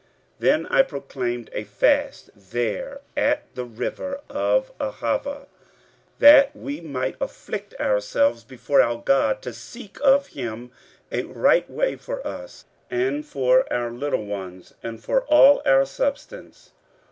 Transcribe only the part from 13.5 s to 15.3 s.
our little ones, and for